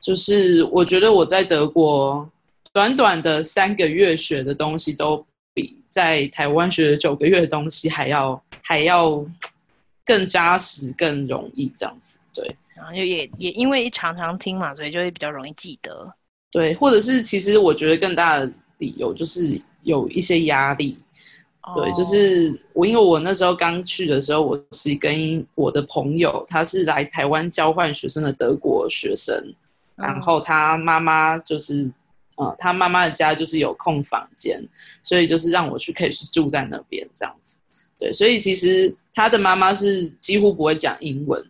[0.00, 2.28] 就是我觉得我在德国
[2.72, 5.24] 短短的三个月学的东西都。
[5.54, 9.22] 比在台湾学的九个月的东西还要还要
[10.02, 12.56] 更扎实、更容易这样子，对。
[12.74, 16.10] 然后就也也因为常常听嘛，所以就会比较容易记得。
[16.50, 20.96] 对，或者是其实我觉得更大的理由就是有一些压力。
[21.62, 21.74] Oh.
[21.74, 29.34] 对，就是我因为我那时候刚去的时候，我是跟我的朋友，他是来台湾交换学生的德国学生
[29.96, 30.06] ，oh.
[30.06, 31.90] 然后他妈妈就是。
[32.36, 34.58] 呃，他妈妈的家就是有空房间，
[35.02, 37.58] 所以就是让我去可以去住在那边这样子。
[37.98, 41.44] 对，所以其实他的妈妈是几乎不会讲英文，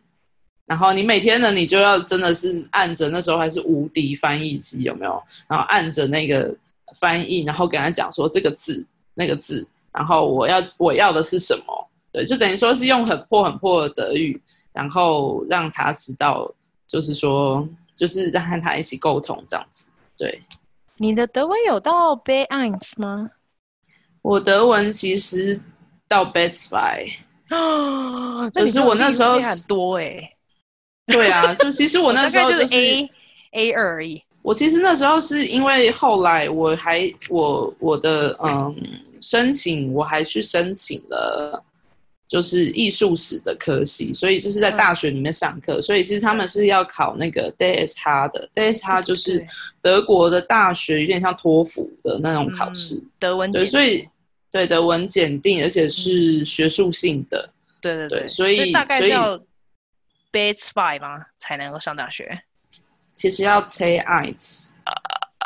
[0.67, 5.23] 然后你每天呢，你就要真的是按着那时候还是无敌翻译机有没有？
[5.47, 6.53] 然后按着那个
[6.99, 11.91] 翻译，然后跟他讲说这个字那个字，然后我要我要的是什么？
[12.13, 14.41] 对，就等于说是用很破很破的德语，
[14.73, 16.53] 然后让他知道，
[16.87, 20.43] 就是说就是让他一起沟通这样子，对。
[20.97, 23.31] 你的德文有到 B1 吗？
[24.21, 25.61] 我德文其实
[26.07, 26.77] 到 B2
[27.49, 30.37] 啊，就是我那时候很多哎、欸。
[31.07, 33.11] 对啊，就其实我那时候 就是 A
[33.53, 34.23] A 二而已。
[34.43, 38.77] 我其实那时候是因为后来我还我我的嗯
[39.21, 41.65] 申请我还去申请了。
[42.29, 49.47] 就是艺术史的科系，所以就是在大学里面上课，嗯、所以其实他们是要考那个 DSH 的，DSH 就是
[49.83, 54.09] 德国的大学，有点像托福的那种考试，嗯、德文对，所以
[54.51, 59.39] 对德文检定，而且是学术性的，嗯、对对对，所以大概要
[60.33, 61.27] B5 吗？
[61.37, 62.45] 才能够上大学？
[63.15, 64.73] 其实要 say eyes。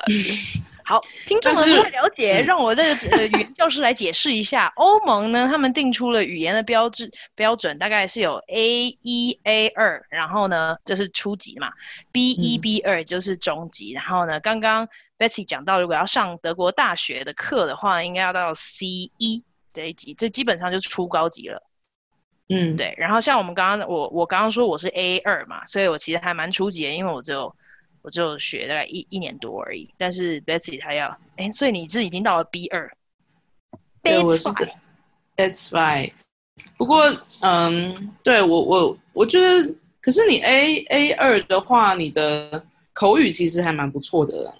[0.88, 4.72] 好，听众们不太了解，让我这个语言教师来解释一下。
[4.78, 11.72] 欧盟呢，他们定出了语言的标志标准，大概是有 A 一 A 二，然后呢，这是初级嘛
[12.12, 18.86] ，B 一 B 二就是中级，嗯、然后呢，刚刚 Betsy 讲到，如果要上德国大学的课的话，应该要到 C
[19.18, 21.65] 一这一级，这基本上就是初高级了。
[22.48, 22.94] 嗯，对。
[22.96, 27.54] 然后像我们刚刚，我我刚刚说我是 A 二嘛，所以我其实还蛮初级的，因为我只有。
[28.02, 32.88] 我就学大概一一年多而已，但是 Betsy 她要，哎，所以你是已经到了 B 二，
[34.00, 34.48] 对，我是
[35.36, 36.12] That's right。
[36.76, 37.02] 不过，
[37.42, 44.54] 嗯，对我我我觉得，可是你 A A 二的话，你的口语其实还蛮不错的。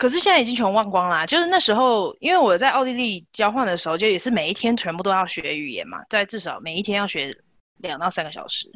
[0.00, 7.36] 可是现在已经全忘光啦，就是那时候，因为我在奥地利交换的时候，就也是每一天全部都要学语言嘛，在至少每一天要学
[7.76, 8.72] 两到三个小时。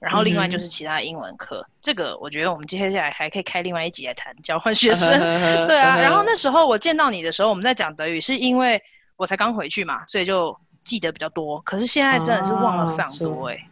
[0.00, 5.10] 然后另外就是其他英文课，嗯、这个我觉得我们接下来还可以开另外一集来谈交换学生。
[5.68, 8.82] 对啊， 然后那时候我见到你的时候，我们在讲德语，是因为
[9.16, 11.60] 我才刚回去嘛，所以就记得比较多。
[11.60, 13.68] 可是现在真的是忘了非常多哎、欸。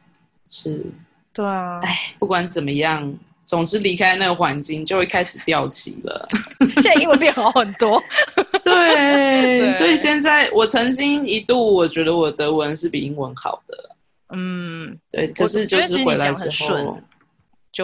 [0.48, 0.84] 是。
[1.32, 1.80] 对啊。
[1.82, 3.12] 哎，不管怎么样，
[3.50, 6.28] 总是离开那个环境就会开始掉漆了。
[6.80, 8.00] 现在英文变好很多。
[8.62, 8.70] 对。
[8.72, 13.96] 对所以现在我曾经一度我觉得我德文是比英文好的。
[14.32, 16.96] 嗯，对，可是就是回来之后，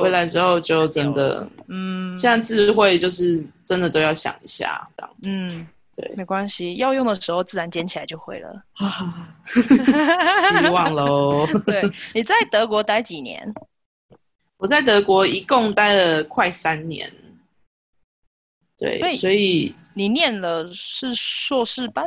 [0.00, 5.29] 回来之后就真的，嗯，现在智慧就是真的都要想一下这样子。
[5.29, 8.62] 嗯，对，没关系，要用的时候自然捡起来就会了。
[9.48, 11.44] 希 望喽。
[11.66, 11.83] 对，
[12.14, 13.52] 你在德国待几年？
[14.58, 17.12] 我在德国一共待了快三年。
[18.78, 22.04] 对，所以你念了是硕士班？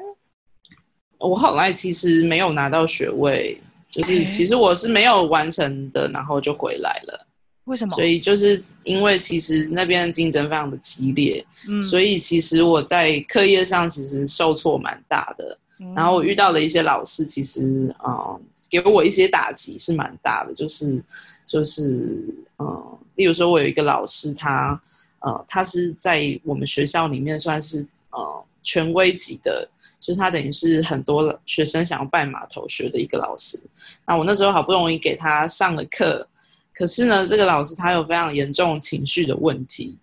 [1.18, 3.60] 我后来其实没有拿到学位。
[3.92, 7.28] 就是其实我是没有完成的，然后就回来了。
[7.64, 7.96] 为什么？
[7.96, 15.58] 所以就是因为其实那边的竞争非常的激烈，嗯，所以其实我在课业上其实受挫蛮大的。
[15.96, 20.54] 然后我遇到了一些老师，其实啊，嗯，给我一些打击是蛮大的。
[20.54, 21.04] 就是
[21.46, 22.24] 就是
[22.58, 24.80] 嗯，例如说我有一个老师，他
[25.20, 29.70] 呃，他是在我们学校里面算是呃权威级的。
[30.02, 33.62] 就是他等于是很多学生想要拜码头学的一个老师，
[34.08, 36.26] 那我那时候好不容易给他上了课，
[36.74, 39.98] 可是呢，这个老师他有非常严重情绪的问题，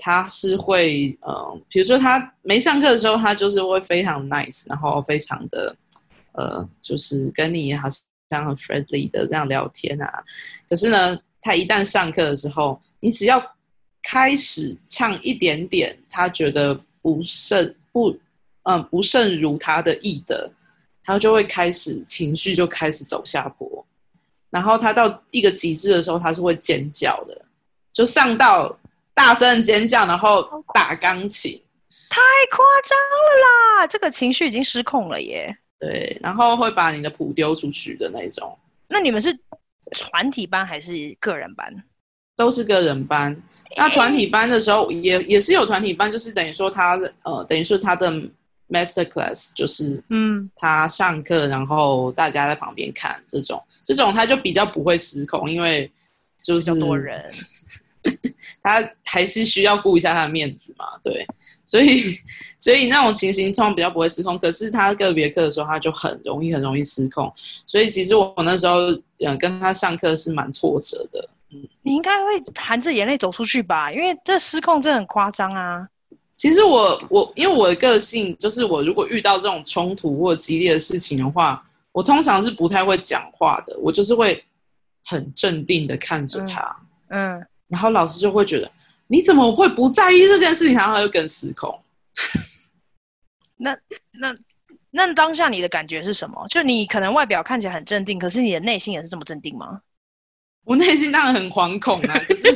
[0.00, 5.76] 他是会呃，比如说他没上课的时候，他就是会非常 nice，然后非常的
[6.32, 7.88] 呃，就是跟你好
[8.30, 10.24] 像很 friendly 的这样聊天啊，
[10.68, 13.40] 可是呢，他一旦上课的时候，你只要
[14.02, 18.18] 开始呛一点点，他觉得不甚不。
[18.64, 20.52] 嗯，不甚如他的意的，
[21.02, 23.86] 他就会开始情绪就开始走下坡，
[24.50, 27.46] 然后他到一个极致的时候，他是会尖叫的，
[27.90, 28.78] 就上到
[29.20, 31.62] 大声尖叫，然后打钢琴，
[32.08, 33.86] 太夸张了啦！
[33.86, 35.54] 这个情绪已经失控了耶。
[35.78, 38.58] 对，然后会把你的谱丢出去的那种。
[38.88, 39.38] 那你们是
[39.92, 41.70] 团体班还是个人班？
[42.34, 43.36] 都是个人班。
[43.76, 48.10] 那团体班的时候也也是有团体班，就是等于说他呃，等于说他的。
[48.72, 55.90] Master class 就是，嗯，他上课，然后大家在旁边看这种，这种他就比较不会失控，因为
[56.40, 57.20] 就是多人，
[58.62, 61.26] 他还是需要顾一下他的面子嘛，对，
[61.64, 62.18] 所以
[62.58, 67.32] 所以那种情形通常比较不会失控，可是他个别课的时候他就很容易很容易失控，
[67.66, 75.86] 所以其实我那时候嗯跟他上课是蛮挫折的，嗯，你应该会含着眼泪走出去吧，因为这失控真的很夸张啊。
[76.34, 84.42] 其实我我因为我的个性就是我如果遇到这种冲突或激烈的事情的话，我通常是不太会讲话的，我就是会
[85.04, 86.76] 很镇定的看着他，
[87.08, 88.70] 嗯，嗯，然后老师就会觉得
[89.06, 91.80] 你怎么会不在意这件事情，然后他就更失控。
[93.56, 93.76] 那
[94.12, 94.36] 那
[94.90, 96.46] 那当下你的感觉是什么？
[96.48, 99.80] 就你可能外表看起来很镇定，可是你的内心也是这么镇定吗？
[100.64, 102.46] 我内心当然很惶恐啊，可是。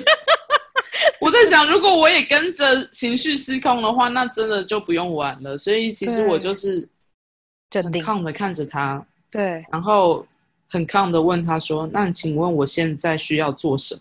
[1.20, 5.57] 我在想，如果我也跟着情绪失控的话，那真的就不用玩了。
[5.57, 6.87] 所以其实我就是
[7.72, 10.27] 很 calm 的看着他，对，然后
[10.68, 14.00] 很 calm 的问他说：“那请问我现在需要做什么？”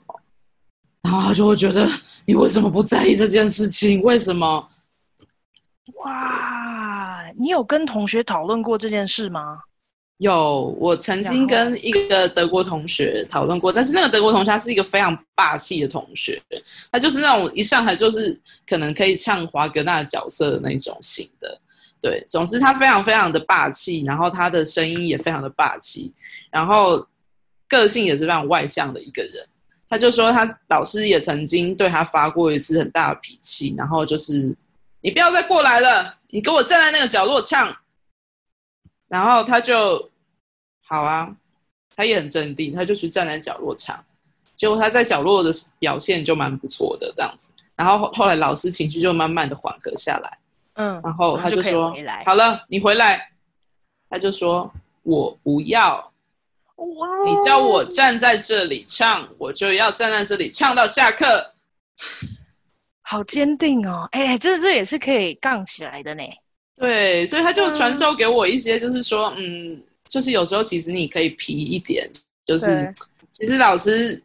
[1.04, 1.88] 然后他就会觉得
[2.26, 4.02] 你为什么不在意这件事情？
[4.02, 4.68] 为什么？
[6.04, 9.60] 哇，你有跟同学讨论过这件事吗？
[10.18, 16.42] 有，我曾经跟一个德国同学讨论过，但是那个德国同学他是一个非常霸气的同学，
[16.92, 21.60] 他就是那种一上台就是可能可以唱华格纳角色的那种型的，
[22.00, 26.14] 对，总之他非常非常的霸气，然后他的声音也非常的霸气，
[26.50, 27.06] 然后
[27.68, 29.46] 个性也是非常外向的一个人，
[29.94, 34.52] 他就说他老师也曾经对他发过一次很大的脾气，然后就是
[35.02, 37.72] 你不要再过来了，你给我站在那个角落唱。
[39.08, 40.10] 然后他就
[40.84, 41.32] 好啊，
[41.96, 44.04] 他也很镇定，他就去站在角落唱。
[44.56, 47.54] 结果他在角落的表现就蛮不错的，这样子。
[47.76, 50.40] 然后后来老师情绪就慢慢的缓和下来，
[50.74, 53.30] 嗯，然后他就说：“就好了，你回来。”
[54.10, 56.13] 他就说：“我不要，哇，
[57.26, 61.54] 你叫我站在这里唱，我就要站在这里唱到下课。”
[63.02, 64.08] 好坚定哦！
[64.12, 66.24] 哎，这这也是可以杠起来的呢。
[66.76, 72.10] 对，所以他就传授给我一些，就是说，嗯，就是有时候其实你可以皮一点，
[72.46, 72.94] 就是
[73.32, 74.22] 其实老师。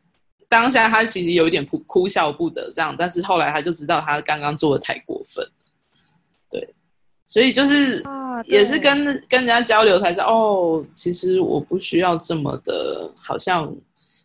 [0.50, 5.46] 当下他其实有一点哭哭笑不得这样，但是后来他就知道他刚刚做的太过分，
[6.48, 6.66] 对，
[7.28, 8.02] 所以就是
[8.46, 13.72] 也是跟跟人家交流才知道哦，其实我不需要这么的，好像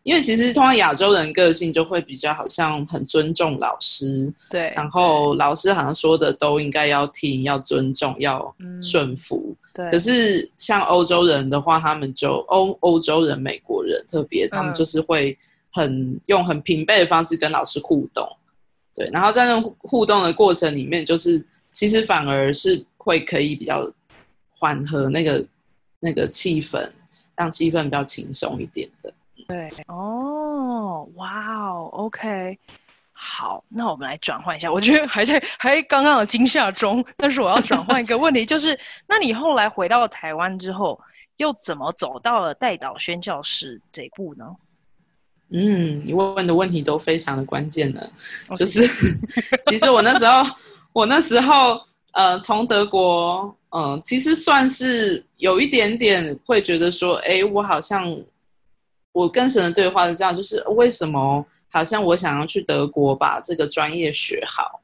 [0.02, 9.88] 因为其实通常亚洲人个性就会比较好像很尊重老师，对，然后老师好像说的都应该要听，要尊重，要顺服，对。
[9.88, 15.38] 可是像欧洲人的话，他们就欧欧洲人、美国人特别，他们就是会。
[15.76, 18.24] 很用很平辈的方式跟老师互动，
[18.94, 23.88] 对，然后在那种互动的过程里面，就是其实反而是会可以比较
[24.48, 25.44] 缓和那个
[26.00, 26.90] 那个气氛，
[27.36, 29.12] 让气氛比较轻松一点的。
[29.46, 32.58] 对，哦，哇哦，OK，
[33.12, 40.98] 好，那我们来转换一下，我觉得还在还刚刚的惊吓中，但是我要转换一个问题，就是那你后来回到台湾之后，
[41.36, 44.46] 又怎么走到了代祷宣教士这一步呢？
[45.50, 48.00] 嗯，你问问的问题都非常的关键呢。
[48.54, 48.88] 就是，
[49.68, 50.42] 其实我那时候，
[50.92, 51.80] 我那时候，
[52.14, 58.16] 呃，从德国，嗯、呃，其实算是有一点点会觉得说，哎，我好像，
[59.12, 64.80] 我跟神的对话是这样，就是为什么好像我想要去德国把这个专业学好，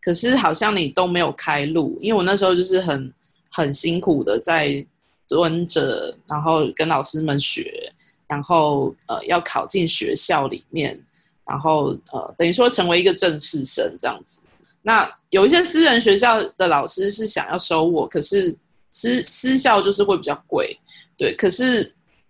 [0.00, 3.12] 可是好像你都没有开路，因为我那时候就是很
[3.50, 4.84] 很辛苦的在
[5.28, 7.92] 蹲着，然后跟老师们学。
[8.26, 10.98] 然后呃，要考进学校里面，
[11.46, 14.40] 然后呃，等于说成为一个正式生这样子。
[14.86, 18.54] 那有一些私人学校的老师是想要收我，可是
[18.90, 20.78] 私私校就是会比较贵，
[21.16, 21.34] 对。
[21.34, 21.82] 可是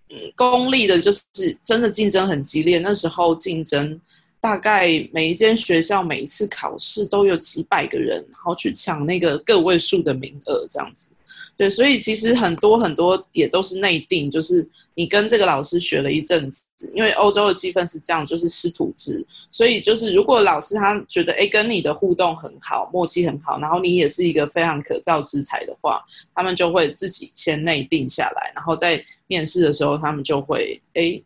[0.08, 1.20] 嗯，公立的就是
[1.64, 4.00] 真的竞争很激烈，那时候竞争
[4.40, 11.10] 大概每一间学校每一次考试都有几百个人，然后去抢那个个位数的名额这样子。
[11.56, 16.64] 对，所以其实很多很多也都是内定，就是你跟这个老师学了一阵子，
[16.94, 26.02] 因为欧洲的气氛是这样，就是师徒制，所以就是如果老师他觉得哎跟你的互动很好，默契很好，然后你也是一个非常可造之材的话，
[26.34, 31.22] 他们就会自己先内定下来，然后在面试的时候，他们就会哎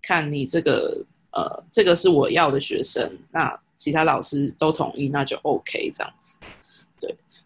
[0.00, 6.36] 看你这个呃这个是我要的学生，那其他老师都同意，那就 OK 这样子。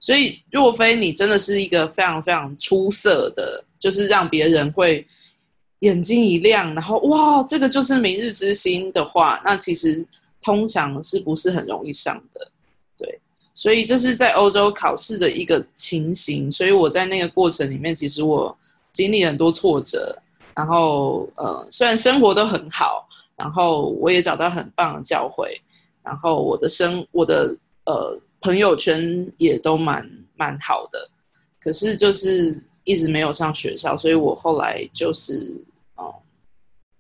[0.07, 5.05] 所以，若非你真的是一个非常非常出色的，就是让别人会
[5.81, 10.07] 眼睛一亮，然后哇，这个就是明日之星的话，那其实
[10.40, 12.49] 通常是不是很容易上的？
[12.97, 13.19] 对，
[13.53, 16.49] 所以这是在欧洲考试的一个情形。
[16.53, 18.57] 所以我在那个过程里面，其实我
[18.92, 20.16] 经历很多挫折，
[20.55, 25.61] 然后呃，虽然生活都很好，然后我也找到很棒的教会，
[26.05, 27.53] 然后我的生，我的
[27.87, 28.16] 呃。
[28.47, 31.11] 朋友圈也都蛮蛮好的，
[31.59, 35.53] 可是就是一直没有上学校，所以我后来就是
[35.97, 36.23] 哦、嗯，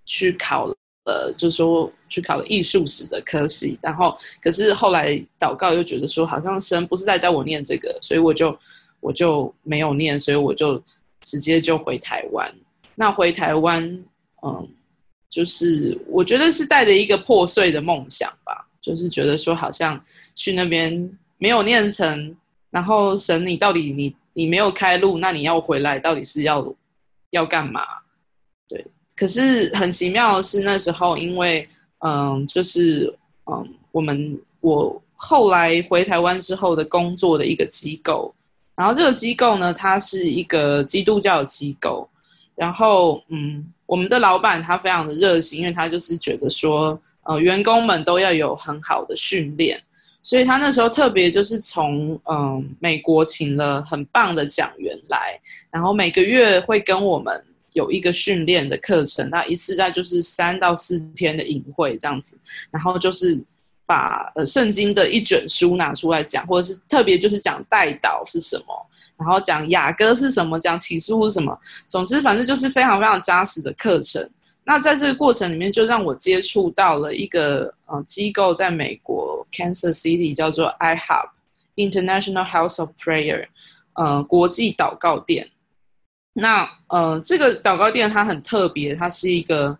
[0.04, 8.58] 去考了，就说去考了艺术史的科系，然后可是后来祷告又觉得说好像神不是在带我念这个，所以我就
[8.98, 10.82] 我就没有念，所以我就
[11.20, 12.52] 直接就回台湾。
[12.96, 13.84] 那回台湾，
[14.42, 14.68] 嗯，
[15.30, 20.02] 就是我觉得是带着一个破碎的梦想吧，就是觉得说好像
[20.34, 21.16] 去那边。
[21.38, 22.36] 没有念成，
[22.70, 26.74] 然后神，你到底你你没有开路，那你要回来到底是要
[27.30, 27.82] 要干嘛？
[28.68, 31.68] 对，可是很奇妙的是那时候，因为
[31.98, 33.12] 嗯，就是
[33.46, 38.34] 嗯，我们我后来回台湾之后的工作的一个机构，
[38.74, 42.08] 然后这个机构呢，它是一个基督教的机构，
[42.54, 49.80] 然后嗯，我们的老板他非常的热心，因为他就是觉得说，呃，员工们都要有很好的训练。
[50.26, 57.40] 所以他那时候特别就是从嗯美国请了很棒的讲员来，然后每个月会跟我们
[57.74, 62.36] 有一个训练的课程，那一次大概就是三到四天的营会这样子，
[62.72, 63.40] 然后就是
[63.86, 71.56] 把呃圣经的一卷书拿出来讲，或者是特别就是讲代祷是什么，然后讲雅歌是什么，讲启示录是什么，
[71.86, 74.28] 总之反正就是非常非常扎实的课程。
[74.68, 81.28] 那在这个过程里面，就让我接触到了一个呃机构，在美国 Kansas City 叫做 IHOP
[81.76, 83.46] International House of Prayer，
[83.92, 85.48] 呃，国际祷告殿。
[86.32, 89.78] 那呃，这个祷告殿它很特别，它是一个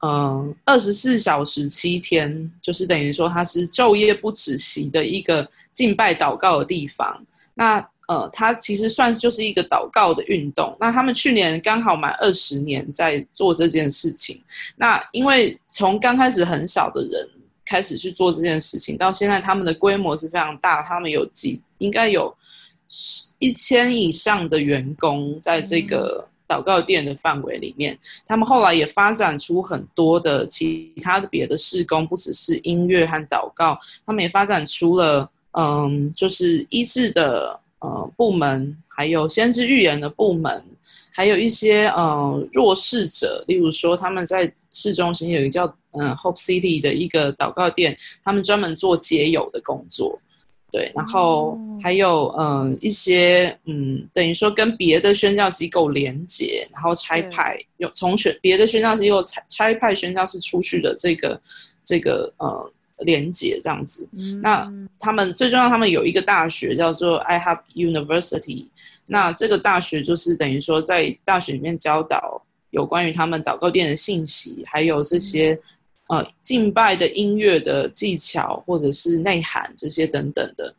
[0.00, 7.24] 呃二十四小时七天，就是等于说它是昼夜不止息的一个敬拜祷告的地方。
[7.54, 10.76] 那呃，它其实算是就是一个祷告的运动。
[10.78, 14.42] 那他们去年刚好满二十年，在做这件事情。
[14.76, 17.26] 那因为从刚开始很少的人
[17.64, 22.34] 开始去做这件事情，到现在他们的规模是非常大，他们有几应该有
[23.38, 27.98] 一千以上的员工在这个祷告店的范围里面。
[28.26, 37.58] 他们后来也发展出很多的其他的别的事工，不只是音乐和祷告，他们也发展出了嗯，就是医治的。
[37.84, 40.64] 呃，部门还有先知预言的部门，
[41.12, 50.18] 还有一些呃弱势者，例如说他们在市中心有一个叫嗯、呃、Hope City 的一个祷告店，他们专门做街友的工作，
[50.72, 61.38] 对，然后还有嗯、呃、一些嗯等于说跟别的宣教机构连接，然后差派有从选别的宣教机构差差派宣教士出去的这个
[61.82, 62.72] 这个呃。
[62.98, 64.08] 连接这样子，
[64.40, 64.70] 那
[65.00, 68.68] 他们最重要，他们有一个大学叫做 IHub University。
[69.04, 72.40] 那这个大学就是等于说，在大学里面教导
[72.70, 75.58] 有关于他们祷告殿的信息，还有这些
[76.06, 80.72] 呃敬拜的音乐的技巧或者是内涵这些等等的。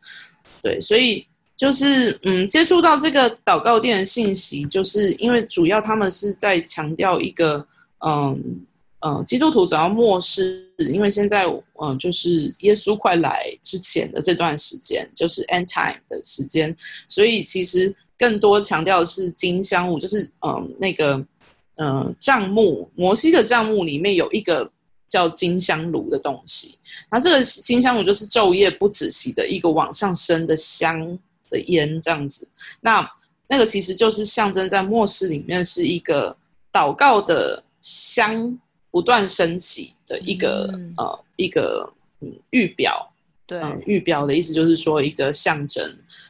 [0.62, 7.68] 对，所以就是嗯，接触到这个祷告殿的信息，就是因为主要他们是在强调一个
[8.06, 8.66] 嗯。
[9.06, 11.46] 嗯，基督徒总要末世，因为现在
[11.80, 16.76] 嗯，就是耶稣快来之前的这段时间，就是 end time 的时间，
[17.08, 21.24] 所以其实更多强调的是金香炉，就是嗯那个
[21.76, 24.68] 嗯帐幕，摩西的帐幕里面有一个
[25.08, 26.76] 叫金香炉的东西，
[27.12, 31.00] 那这个金香炉就是昼夜不止息的一个往上升的香
[31.52, 32.48] 的烟这样子，
[32.82, 33.08] 那
[33.48, 36.36] 那个其实就是象征在末世里面是一个
[36.74, 38.60] 祷告的香。
[38.96, 41.92] 不断升起的一个、嗯、呃一个
[42.22, 43.12] 嗯预表，
[43.46, 45.84] 对，嗯、预表的意思就是说一个象征。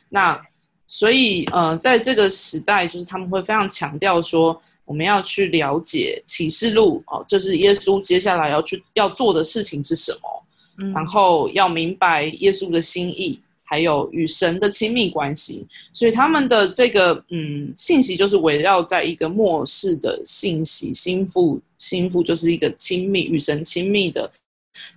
[0.10, 0.42] 那
[0.88, 10.44] 所以呃在这个时代，就是他们会非常强调说，我们要去了解启示录哦，就是耶稣接下来要去要做的事情是什么，
[10.80, 13.40] 嗯、然后要明白耶稣的心意。
[13.68, 24.32] 还有与神的亲密关系，所以他们的这个嗯信息就是围绕在一个末世的信息，心腹心腹就是一个亲密与神亲密的，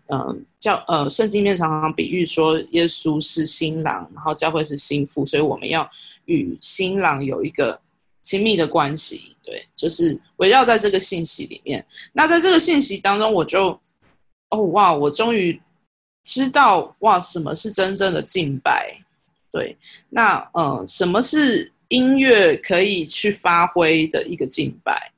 [0.08, 5.90] 嗯教呃圣经面常常比喻说耶稣是新郎，然后教会是心腹，所以我们要
[6.26, 7.80] 与新郎有一个
[8.22, 11.82] 亲密的关系，对，就是围绕在这个信息里面。
[12.12, 13.68] 那在这个信息当中，我就
[14.50, 15.58] 哦哇，我终于。
[16.28, 18.94] 知道哇，什么是真正的敬拜？
[19.50, 19.74] 对，
[20.10, 25.10] 那呃，什么是音乐可以去发挥的一个敬拜？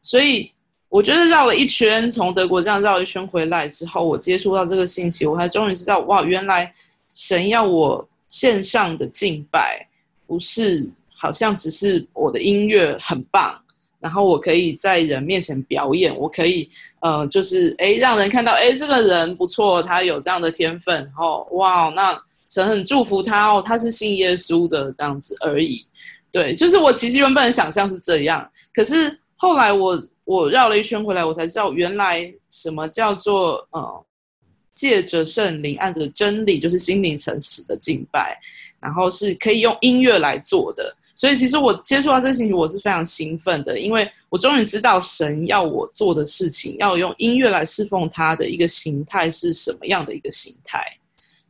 [0.00, 0.50] 所以
[0.88, 6.72] 我觉得绕了一圈，从德国这样绕一圈回来之后，我接触到这个信息，我才终于知道哇，原来
[7.12, 9.86] 神要我线上的敬拜，
[10.26, 13.60] 不是好像只是我的音乐很棒。
[14.04, 16.68] 然后我可以在人面前表演，我可以，
[17.00, 22.14] 呃，就是诶，让人看到，诶，这个人不错，他有这样的天分，然后哇，那
[22.50, 25.82] 神很祝福他哦，他是信耶稣的这样子而已。
[26.30, 34.04] 对，就是我其实原本想象是这样，可是后来我我绕了一圈回来，我才知道原来什么叫做呃，
[34.74, 38.38] 借着圣灵，按着真理，就是心灵诚实的敬拜，
[38.82, 40.94] 然后是可以用音乐来做的。
[41.24, 50.84] 所以其实我接触到这个信息，我是非常兴奋的，因为我终于知道神要我做的事情，要用音乐来侍奉他的一个形态是什么样的一个形态。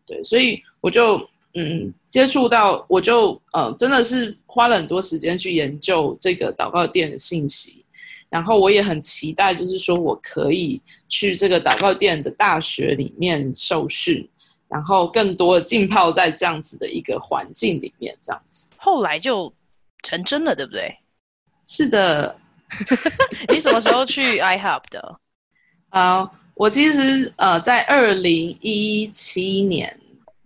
[0.06, 1.16] 对，所以我就
[1.54, 7.84] 嗯接触到，我就呃真的是花了很多时间去研究这个祷告殿的信息，
[8.28, 14.24] 然后我也很期待，就是说我可以去这个祷告殿的大学里面受训。
[14.66, 19.52] 然后更多的浸泡在这样子的一个环境里面，这样子，后来就
[20.04, 20.96] 成真了，对不对？
[21.66, 22.36] 是的。
[23.50, 25.18] 你什么时候去 IHOP 的？
[25.88, 29.98] 啊，uh, 我其实呃，在二零一七年，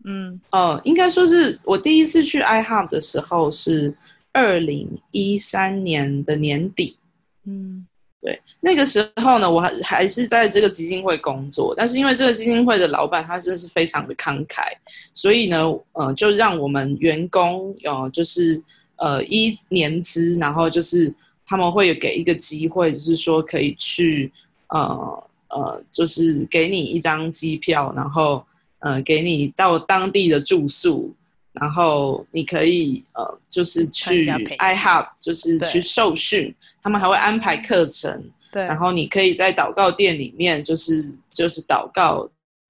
[0.04, 3.94] 嗯，哦、呃，应该说是我第一次去 IHOP 的时候是
[4.32, 6.96] 二零一三年的年底，
[7.44, 7.86] 嗯。
[8.20, 14.72] 对，那个时候呢，我还还是在这个基金会工作，但是因为这个基金会的老板他真的是非常的慷慨，
[15.14, 18.61] 所以呢，呃，就让我们员工呃，就是
[18.99, 21.12] 呃一年资，然后就是
[21.46, 24.30] 他们会有给一个机会，就是说可以去
[24.68, 28.44] 呃呃，就是给你一张机票，然后
[28.80, 31.14] 呃，给你到当地的住宿，
[31.53, 38.22] 然后你可以呃，就是去 iHub，就是去受训，他们还会安排课程，
[38.53, 42.28] 对，然后你可以在祷告店里面，就是就是祷告。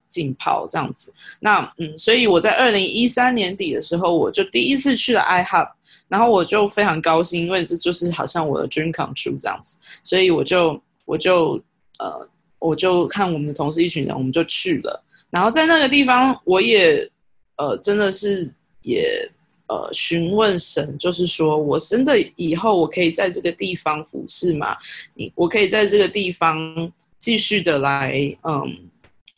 [0.09, 5.69] 浸泡这样子，那嗯，所以我在二零一三年底的时候，我就第一次去了 iHub，
[6.09, 11.61] 然后我就非常高兴，因为这就是好像我的 dream come true 这样子，所以我就我就
[11.99, 12.27] 呃，
[12.59, 17.09] 我就看我们的同事一群人，我们就去了，然后在那个地方，我也
[17.55, 18.51] 呃真的是
[18.81, 19.31] 也
[19.67, 24.75] 呃询问神，就是说我真的以后我可以在这个地方服侍吗？
[25.13, 28.89] 你我可以在这个地方继续的来嗯。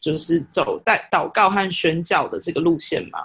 [0.02, 3.20] 就是走带祷告和宣教的这个路线嘛。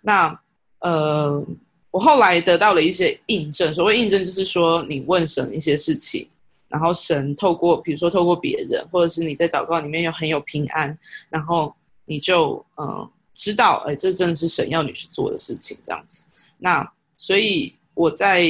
[0.00, 0.40] 那
[0.78, 1.44] 呃，
[1.90, 3.72] 我后来得到了一些印证。
[3.72, 6.28] 所谓印证，就是说你问神一些事情，
[6.68, 10.96] 然后神透过，比如说透过别人，或者是你在祷告里面又很有平安，
[11.28, 11.74] 然后
[12.04, 16.24] 你就嗯、知道，哎，这真的是神要你去做的事情，这样子。
[16.58, 16.86] 那
[17.16, 18.44] 所以我在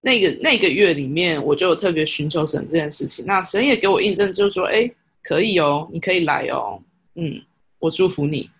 [0.00, 3.24] 那个那个月里面，我就特别寻求神这件事情。
[3.26, 4.90] 那神也给我印证，就是说，哎。
[5.26, 6.78] 可以哦，你可以来哦，
[7.14, 7.40] 嗯，
[7.78, 8.50] 我祝福你。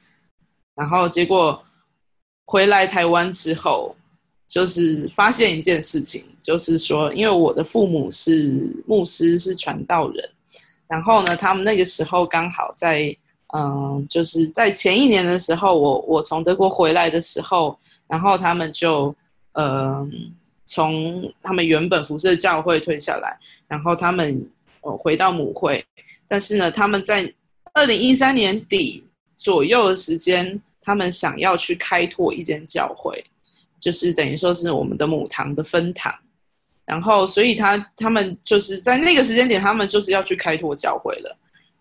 [0.75, 1.63] 然后结果
[2.45, 3.95] 回来台湾之后，
[4.47, 10.31] 就是发现一件事情，就是说，因为我的父母是牧师，是传道人，
[10.87, 13.17] 然后呢，他们那个时候刚好在，
[13.55, 19.15] 嗯，就是在前一年的时候，我我从德国回来的时候，然后他们就，
[19.53, 20.11] 嗯，
[20.65, 24.47] 从他们原本服侍教会退下来，然后他们
[24.83, 25.85] 呃回到母会。
[26.29, 27.33] 但是呢，他们在
[27.73, 29.05] 二零一三年底
[29.37, 33.25] 左右的时间，他们想要去开拓一间教会，
[33.81, 36.15] 就是等于说是我们的母堂的分堂。
[36.85, 41.35] 然后，所以他他们就是在那个时间点，他们就是要去开拓教会了。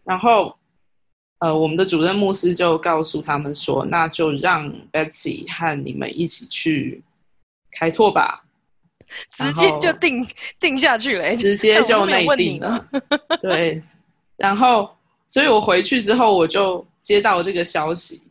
[0.05, 0.55] 然后，
[1.39, 7.03] 呃，我们的主任牧师就告诉他们说：“那就让 Betsy 和你们一起去
[7.71, 8.45] 开拓吧。”
[9.29, 10.25] 直接就定
[10.57, 12.87] 定下去了，直接 就内定了。
[13.41, 13.83] 对。
[14.37, 14.89] 然后，
[15.27, 18.23] 所以我回去之后，我就接到这个消息，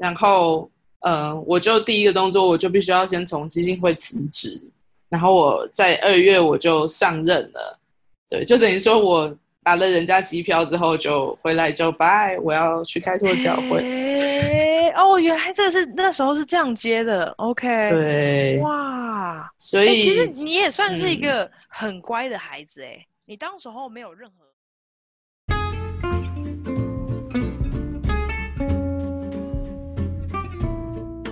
[0.00, 0.70] 然后，
[1.00, 4.58] 呃，我就第一个动作，我就必须要先从基金会辞职，
[5.10, 7.78] 然后我在二月我就上任了，
[8.26, 13.86] 对，就等于说我打了人家机票之后就回来就拜，我要去开拓教会。
[13.86, 24.49] 哎，哦，原来这是那时候是这样接的，OK，对，哇，所以其实你也算是一个很乖的孩子，哎，你当时候没有任何。